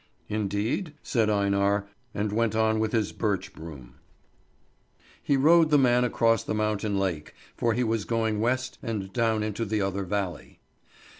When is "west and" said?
8.41-9.13